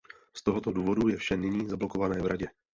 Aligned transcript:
Z 0.33 0.43
tohoto 0.43 0.71
důvodu 0.71 1.07
je 1.07 1.17
vše 1.17 1.37
nyní 1.37 1.69
zablokováno 1.69 2.15
v 2.23 2.27
Radě. 2.27 2.47